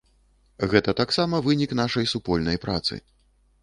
[0.71, 2.93] Гэта таксама вынік нашай супольнай працы.